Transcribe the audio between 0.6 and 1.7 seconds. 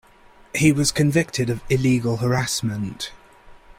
was convicted of